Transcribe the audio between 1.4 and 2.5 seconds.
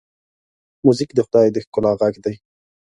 د ښکلا غږ دی.